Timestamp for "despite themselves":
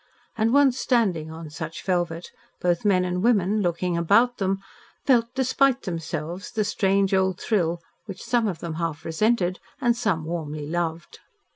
5.35-6.49